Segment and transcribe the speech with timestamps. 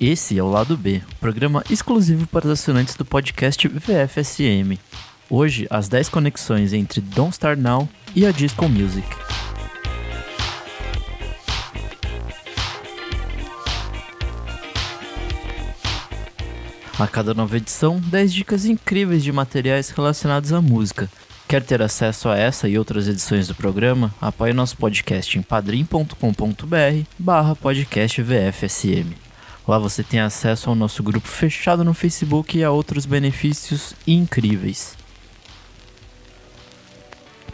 [0.00, 4.78] Esse é o Lado B, programa exclusivo para os assinantes do podcast VFSM.
[5.30, 9.08] Hoje, as 10 conexões entre Don't Start Now e a Disco Music.
[16.98, 21.08] A cada nova edição, 10 dicas incríveis de materiais relacionados à música.
[21.48, 24.14] Quer ter acesso a essa e outras edições do programa?
[24.20, 29.25] Apoie nosso podcast em padrim.com.br barra podcast VFSM.
[29.66, 34.96] Lá você tem acesso ao nosso grupo fechado no Facebook e a outros benefícios incríveis.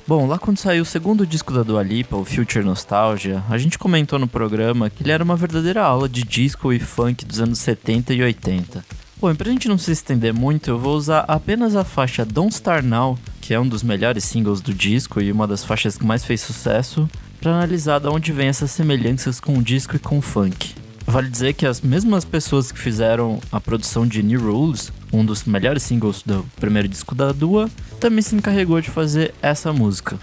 [0.06, 3.78] Bom, lá quando saiu o segundo disco da Dua Lipa, o Future Nostalgia, a gente
[3.78, 7.60] comentou no programa que ele era uma verdadeira aula de disco e funk dos anos
[7.60, 8.84] 70 e 80.
[9.18, 12.52] Bom, e pra gente não se estender muito, eu vou usar apenas a faixa Don't
[12.52, 16.04] Start Now, que é um dos melhores singles do disco e uma das faixas que
[16.04, 17.08] mais fez sucesso,
[17.40, 20.81] para analisar de onde vem essas semelhanças com o disco e com o funk.
[21.12, 25.44] Vale dizer que as mesmas pessoas que fizeram a produção de New Rules, um dos
[25.44, 27.68] melhores singles do primeiro disco da Dua,
[28.00, 30.18] também se encarregou de fazer essa música.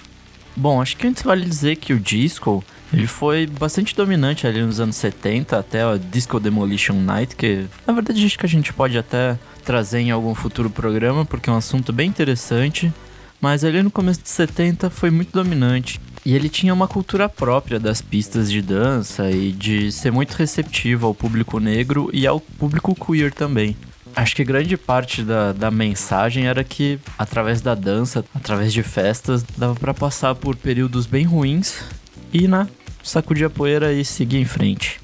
[0.57, 4.79] Bom, acho que antes vale dizer que o disco ele foi bastante dominante ali nos
[4.79, 8.97] anos 70 até a Disco Demolition Night, que na verdade acho que a gente pode
[8.97, 12.91] até trazer em algum futuro programa, porque é um assunto bem interessante.
[13.39, 16.01] Mas ali no começo de 70 foi muito dominante.
[16.29, 21.07] E ele tinha uma cultura própria das pistas de dança e de ser muito receptivo
[21.07, 23.75] ao público negro e ao público queer também.
[24.15, 29.43] Acho que grande parte da, da mensagem era que, através da dança, através de festas,
[29.57, 31.81] dava para passar por períodos bem ruins
[32.31, 32.67] e, né,
[33.03, 35.01] sacudir a poeira e seguir em frente.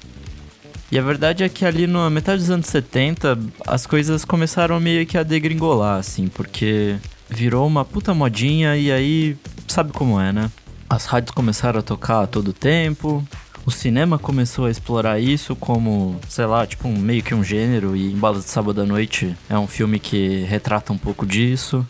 [0.92, 5.04] E a verdade é que ali na metade dos anos 70, as coisas começaram meio
[5.04, 6.94] que a degringolar, assim, porque
[7.28, 10.52] virou uma puta modinha e aí sabe como é, né?
[10.88, 13.26] As rádios começaram a tocar a todo tempo.
[13.64, 17.96] O cinema começou a explorar isso como, sei lá, tipo um, meio que um gênero
[17.96, 21.84] e Embalo de Sábado à Noite é um filme que retrata um pouco disso.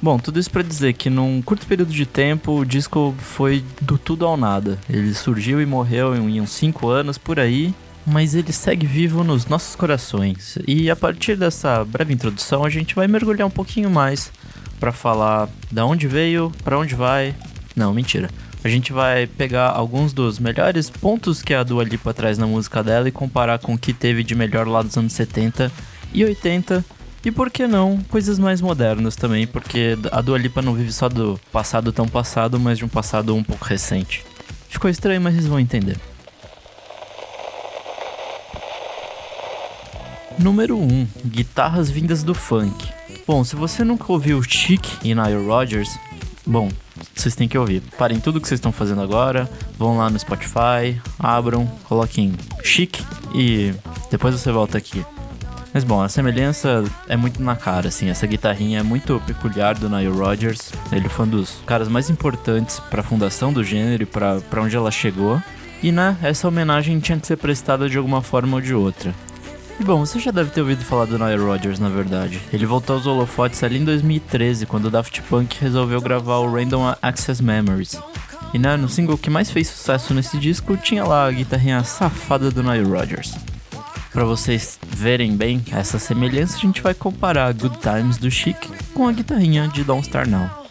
[0.00, 3.98] Bom, tudo isso para dizer que num curto período de tempo o disco foi do
[3.98, 4.78] tudo ao nada.
[4.88, 7.74] Ele surgiu e morreu em uns 5 anos por aí,
[8.06, 10.56] mas ele segue vivo nos nossos corações.
[10.66, 14.32] E a partir dessa breve introdução a gente vai mergulhar um pouquinho mais
[14.80, 17.34] para falar da onde veio, para onde vai.
[17.78, 18.28] Não, mentira.
[18.64, 22.82] A gente vai pegar alguns dos melhores pontos que a Dua Lipa traz na música
[22.82, 25.70] dela e comparar com o que teve de melhor lá dos anos 70
[26.12, 26.84] e 80.
[27.24, 31.08] E por que não, coisas mais modernas também, porque a Dua Lipa não vive só
[31.08, 34.24] do passado tão passado, mas de um passado um pouco recente.
[34.68, 35.96] Ficou estranho, mas vocês vão entender.
[40.36, 41.06] Número 1.
[41.26, 42.88] Guitarras vindas do funk.
[43.24, 45.96] Bom, se você nunca ouviu Chic e Nile Rodgers,
[46.44, 46.68] bom,
[47.14, 47.82] vocês têm que ouvir.
[47.98, 53.00] Parem tudo que vocês estão fazendo agora, vão lá no Spotify, abram, coloquem Chic
[53.34, 53.74] e
[54.10, 55.04] depois você volta aqui.
[55.72, 58.08] Mas bom, a semelhança é muito na cara, assim.
[58.08, 60.72] Essa guitarrinha é muito peculiar do Nile Rodgers.
[60.90, 64.74] Ele foi um dos caras mais importantes para a fundação do gênero e para onde
[64.74, 65.40] ela chegou.
[65.82, 69.14] E né, essa homenagem tinha que ser prestada de alguma forma ou de outra.
[69.80, 72.40] E bom, você já deve ter ouvido falar do Nile Rodgers, na verdade.
[72.52, 76.94] Ele voltou aos holofotes ali em 2013, quando o Daft Punk resolveu gravar o Random
[77.00, 78.00] Access Memories.
[78.52, 82.50] E né, no single que mais fez sucesso nesse disco, tinha lá a guitarrinha safada
[82.50, 83.36] do Nile Rodgers.
[84.12, 88.56] Para vocês verem bem essa semelhança, a gente vai comparar Good Times do Chic
[88.92, 90.67] com a guitarrinha de Don't Star Now.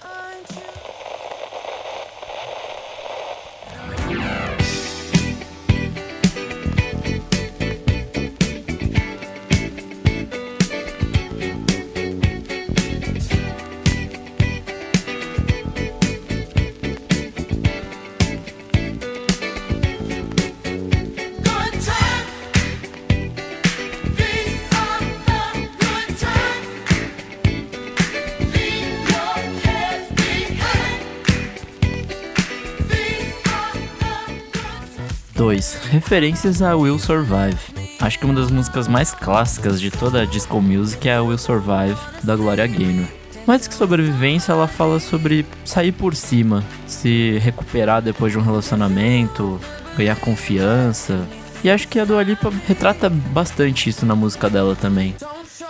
[35.48, 35.76] 2.
[35.92, 37.58] Referências a Will Survive.
[38.02, 41.38] Acho que uma das músicas mais clássicas de toda a disco music é a Will
[41.38, 43.06] Survive, da Gloria Gaynor.
[43.46, 49.58] Mais que sobrevivência, ela fala sobre sair por cima, se recuperar depois de um relacionamento,
[49.96, 51.26] ganhar confiança.
[51.64, 55.16] E acho que a Dua Lipa retrata bastante isso na música dela também.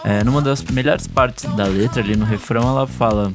[0.04, 3.32] É, numa das melhores partes da letra, ali no refrão, ela fala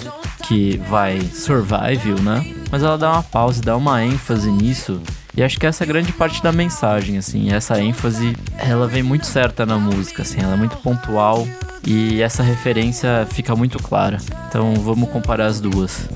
[0.48, 2.52] que vai survive, né?
[2.68, 5.00] Mas ela dá uma pausa dá uma ênfase nisso
[5.36, 9.02] e acho que essa é a grande parte da mensagem, assim, essa ênfase, ela vem
[9.02, 11.46] muito certa na música, assim, ela é muito pontual
[11.86, 14.18] e essa referência fica muito clara.
[14.48, 16.08] Então vamos comparar as duas.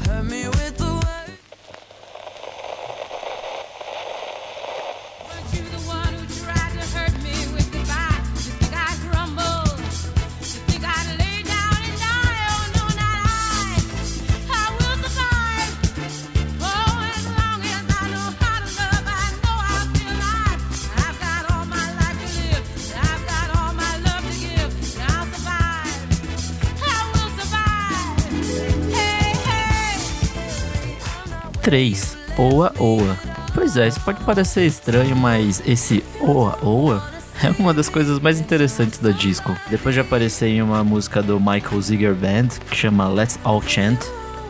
[31.66, 32.16] 3.
[32.38, 33.18] Oa Oa.
[33.52, 37.02] Pois é, isso pode parecer estranho, mas esse Oa Oa
[37.42, 39.52] é uma das coisas mais interessantes da disco.
[39.68, 43.98] Depois de aparecer em uma música do Michael Ziegler Band, que chama Let's All Chant,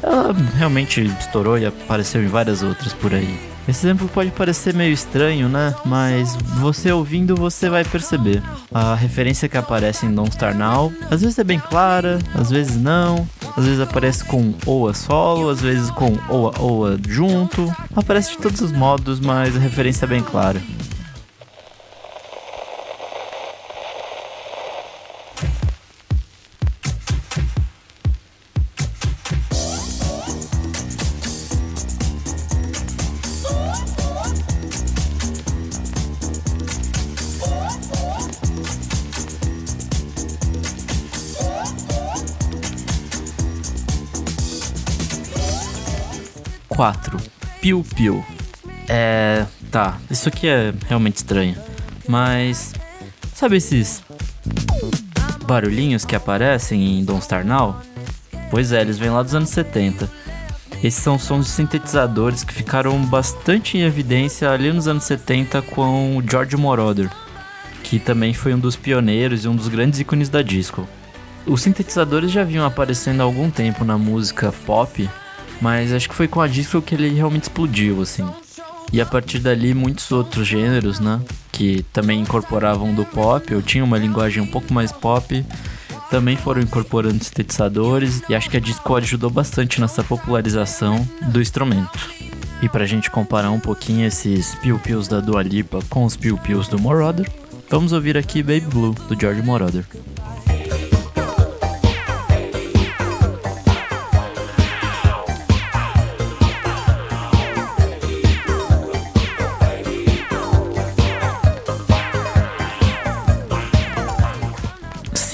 [0.02, 3.55] ela realmente estourou e apareceu em várias outras por aí.
[3.68, 5.74] Esse exemplo pode parecer meio estranho, né?
[5.84, 8.42] Mas você ouvindo você vai perceber.
[8.72, 12.76] A referência que aparece em Don't Star Now, às vezes é bem clara, às vezes
[12.76, 13.28] não.
[13.56, 17.74] Às vezes aparece com Oa solo, às vezes com Oa Oa junto.
[17.94, 20.60] Aparece de todos os modos, mas a referência é bem clara.
[46.76, 47.16] 4.
[47.60, 48.22] Piu Piu.
[48.86, 49.46] É.
[49.70, 51.56] Tá, isso aqui é realmente estranho.
[52.06, 52.74] Mas.
[53.34, 54.02] Sabe esses.
[55.46, 57.80] barulhinhos que aparecem em Don't Star Now?
[58.50, 60.08] Pois é, eles vêm lá dos anos 70.
[60.84, 66.18] Esses são sons de sintetizadores que ficaram bastante em evidência ali nos anos 70 com
[66.18, 67.10] o George Moroder,
[67.82, 70.86] que também foi um dos pioneiros e um dos grandes ícones da disco.
[71.46, 75.08] Os sintetizadores já vinham aparecendo há algum tempo na música pop,
[75.60, 78.26] mas acho que foi com a disco que ele realmente explodiu, assim.
[78.92, 81.20] E a partir dali, muitos outros gêneros, né?
[81.50, 85.44] Que também incorporavam do pop, ou tinham uma linguagem um pouco mais pop,
[86.10, 88.22] também foram incorporando sintetizadores.
[88.28, 91.98] E acho que a disco ajudou bastante nessa popularização do instrumento.
[92.62, 96.78] E pra gente comparar um pouquinho esses piu-pius da Dua Lipa com os piu-pius do
[96.78, 97.28] Moroder,
[97.68, 99.84] vamos ouvir aqui Baby Blue, do George Moroder.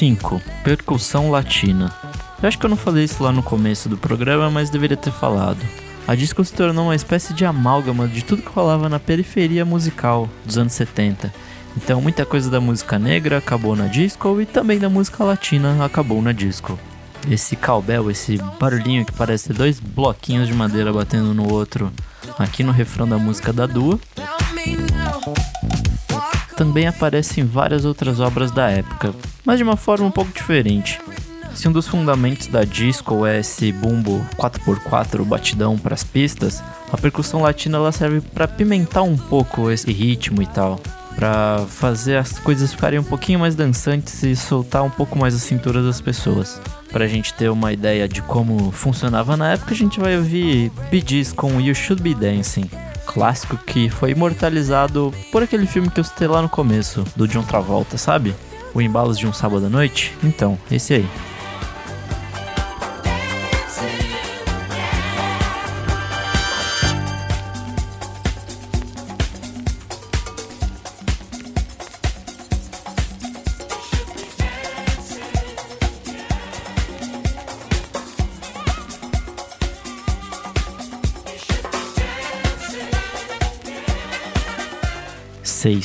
[0.03, 0.43] 5.
[0.65, 1.95] Percussão latina.
[2.43, 5.13] Eu acho que eu não falei isso lá no começo do programa, mas deveria ter
[5.13, 5.61] falado.
[6.09, 10.29] A disco se tornou uma espécie de amálgama de tudo que rolava na periferia musical
[10.45, 11.33] dos anos 70.
[11.77, 16.21] Então muita coisa da música negra acabou na disco e também da música latina acabou
[16.21, 16.77] na disco.
[17.31, 21.93] Esse cowbell, esse barulhinho que parece dois bloquinhos de madeira batendo no outro
[22.41, 24.01] aqui no refrão da música da Dua
[26.63, 29.13] também aparece em várias outras obras da época,
[29.45, 31.01] mas de uma forma um pouco diferente.
[31.57, 36.63] Se um dos fundamentos da disco é esse bumbo 4x4 batidão para as pistas,
[36.93, 40.81] a percussão latina ela serve para pimentar um pouco esse ritmo e tal,
[41.17, 45.41] para fazer as coisas ficarem um pouquinho mais dançantes e soltar um pouco mais a
[45.41, 46.61] cintura das pessoas.
[46.93, 50.71] Para a gente ter uma ideia de como funcionava na época, a gente vai ouvir
[50.93, 52.71] Bee Gees com You Should Be Dancing
[53.07, 57.43] clássico que foi imortalizado por aquele filme que eu citei lá no começo, do John
[57.43, 58.35] Travolta, sabe?
[58.75, 60.15] O Embalos de um Sábado à Noite?
[60.23, 61.09] Então, esse aí.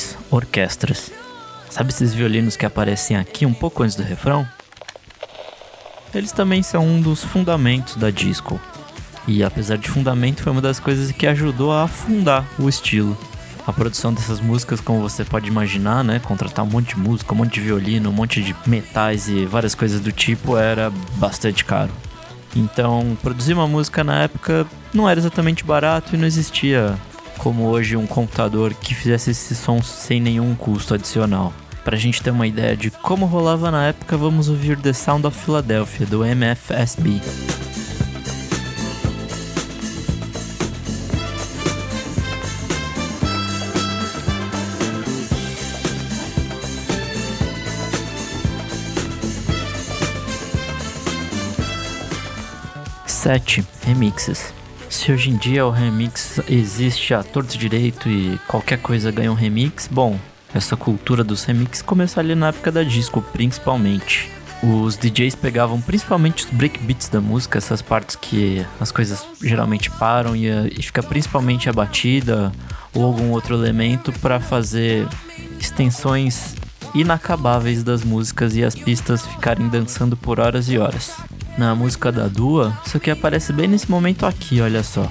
[0.08, 0.18] 6.
[0.30, 1.12] Orquestras.
[1.70, 4.48] Sabe esses violinos que aparecem aqui um pouco antes do refrão?
[6.14, 8.60] Eles também são um dos fundamentos da disco.
[9.28, 13.18] E apesar de fundamento, foi uma das coisas que ajudou a afundar o estilo.
[13.66, 17.38] A produção dessas músicas, como você pode imaginar, né, contratar um monte de música, um
[17.38, 21.92] monte de violino, um monte de metais e várias coisas do tipo era bastante caro.
[22.56, 26.98] Então, produzir uma música na época não era exatamente barato e não existia
[27.38, 31.54] como hoje um computador que fizesse esse som sem nenhum custo adicional.
[31.84, 35.38] Pra gente ter uma ideia de como rolava na época, vamos ouvir The Sound of
[35.38, 37.22] Philadelphia do MFSB.
[53.06, 54.57] Sete remixes.
[54.98, 59.36] Se hoje em dia o remix existe a torto direito e qualquer coisa ganha um
[59.36, 60.20] remix, bom,
[60.52, 64.28] essa cultura dos remixes começou ali na época da disco, principalmente.
[64.64, 70.36] Os DJs pegavam principalmente os breakbeats da música, essas partes que as coisas geralmente param
[70.36, 72.52] e, e fica principalmente a batida
[72.92, 75.08] ou algum outro elemento para fazer
[75.60, 76.56] extensões
[76.96, 81.16] inacabáveis das músicas e as pistas ficarem dançando por horas e horas
[81.58, 85.10] na música da Dua, só que aparece bem nesse momento aqui, olha só.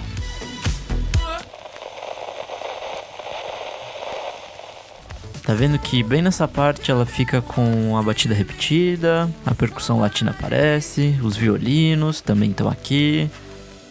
[5.43, 10.33] Tá vendo que bem nessa parte ela fica com a batida repetida, a percussão latina
[10.33, 13.31] aparece, os violinos também estão aqui,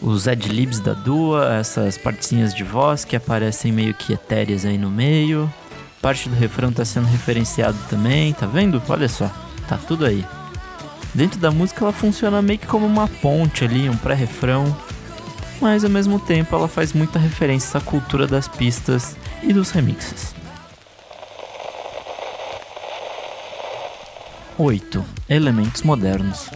[0.02, 4.92] os adlibs da Dua, essas partezinhas de voz que aparecem meio que etéreas aí no
[4.92, 5.52] meio.
[6.02, 8.82] Parte do refrão tá sendo referenciado também, tá vendo?
[8.90, 9.32] Olha só,
[9.68, 10.26] tá tudo aí.
[11.16, 14.76] Dentro da música ela funciona meio que como uma ponte ali, um pré-refrão,
[15.62, 20.36] mas ao mesmo tempo ela faz muita referência à cultura das pistas e dos remixes.
[24.58, 25.06] 8.
[25.30, 26.50] Elementos modernos.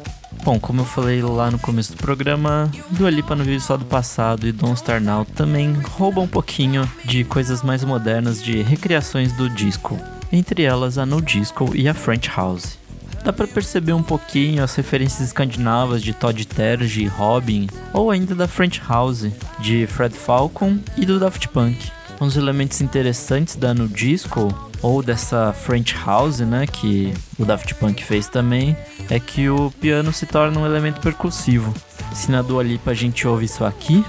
[0.44, 3.86] Bom, como eu falei lá no começo do programa, Dua Lipa no vídeo só do
[3.86, 9.32] passado e Don't Star Now também roubam um pouquinho de coisas mais modernas de recriações
[9.34, 9.98] do disco,
[10.34, 12.78] entre elas a No Disco e a French House.
[13.24, 18.34] Dá para perceber um pouquinho as referências escandinavas de Todd Terje e Robin, ou ainda
[18.34, 19.28] da French House,
[19.60, 21.92] de Fred Falcon e do Daft Punk.
[22.20, 24.48] Dos elementos interessantes da No Disco
[24.82, 28.76] ou dessa French House, né, que o Daft Punk fez também,
[29.10, 31.74] é que o piano se torna um elemento percussivo.
[32.14, 34.04] Se na Dua Lipa a gente ouve isso aqui,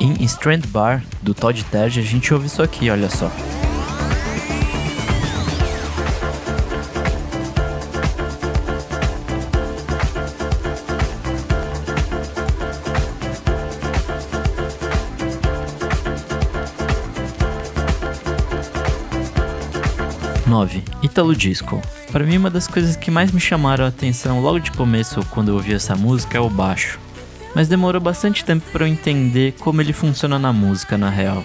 [0.00, 3.30] em Strand Bar do Todd Terje a gente ouve isso aqui, olha só.
[20.58, 20.82] 9.
[21.04, 21.80] Italo Disco.
[22.10, 25.50] Para mim, uma das coisas que mais me chamaram a atenção logo de começo quando
[25.50, 26.98] eu ouvi essa música é o baixo.
[27.54, 31.44] Mas demorou bastante tempo para eu entender como ele funciona na música, na real.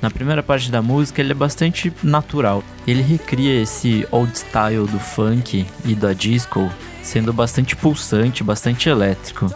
[0.00, 2.62] Na primeira parte da música, ele é bastante natural.
[2.86, 6.70] Ele recria esse old style do funk e da disco,
[7.02, 9.52] sendo bastante pulsante, bastante elétrico.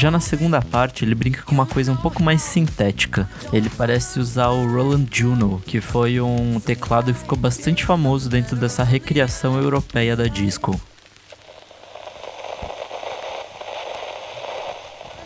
[0.00, 3.28] Já na segunda parte, ele brinca com uma coisa um pouco mais sintética.
[3.52, 8.56] Ele parece usar o Roland Juno, que foi um teclado que ficou bastante famoso dentro
[8.56, 10.80] dessa recriação europeia da disco.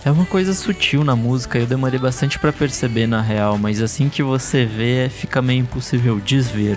[0.05, 4.09] É uma coisa sutil na música, eu demorei bastante para perceber na real, mas assim
[4.09, 6.77] que você vê, fica meio impossível desver.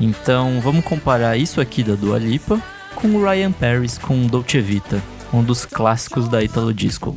[0.00, 2.60] Então, vamos comparar isso aqui da Dua Lipa
[2.96, 5.00] com o Ryan Paris com Dolce Vita
[5.32, 7.16] um dos clássicos da Italo Disco.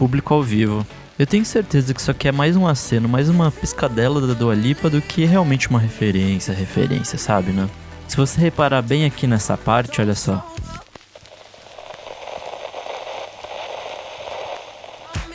[0.00, 0.86] Público ao vivo.
[1.18, 4.54] Eu tenho certeza que isso aqui é mais um aceno, mais uma piscadela da Dua
[4.54, 7.68] Lipa do que realmente uma referência, referência, sabe, né?
[8.08, 10.49] Se você reparar bem aqui nessa parte, olha só.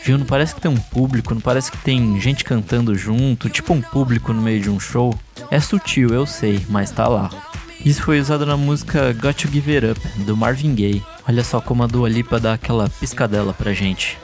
[0.06, 0.20] Viu?
[0.20, 3.82] Não parece que tem um público, não parece que tem gente cantando junto, tipo um
[3.82, 5.18] público no meio de um show.
[5.50, 7.32] É sutil, eu sei, mas tá lá.
[7.84, 11.04] Isso foi usado na música Got to Give It Up, do Marvin Gaye.
[11.28, 14.16] Olha só como a Dua Lipa dá aquela piscadela pra gente.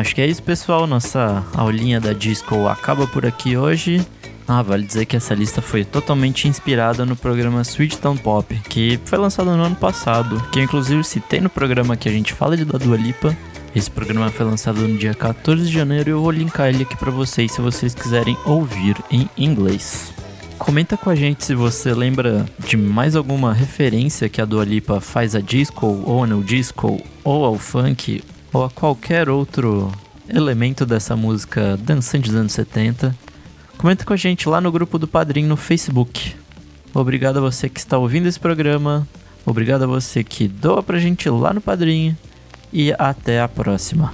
[0.00, 0.86] Acho que é isso, pessoal.
[0.86, 4.00] Nossa aulinha da disco acaba por aqui hoje.
[4.48, 8.98] Ah, vale dizer que essa lista foi totalmente inspirada no programa Sweet Town Pop, que
[9.04, 12.56] foi lançado no ano passado, que eu inclusive citei no programa que a gente fala
[12.56, 13.36] de da Dua Lipa.
[13.76, 16.96] Esse programa foi lançado no dia 14 de janeiro e eu vou linkar ele aqui
[16.96, 20.14] para vocês se vocês quiserem ouvir em inglês.
[20.58, 24.98] Comenta com a gente se você lembra de mais alguma referência que a Dua Lipa
[24.98, 29.90] faz a disco, ou no disco, ou ao funk, ou a qualquer outro
[30.28, 33.14] elemento dessa música dançante dos anos 70.
[33.76, 36.34] Comenta com a gente lá no grupo do Padrim no Facebook.
[36.92, 39.06] Obrigado a você que está ouvindo esse programa.
[39.46, 42.16] Obrigado a você que doa pra gente lá no Padrim.
[42.72, 44.12] E até a próxima.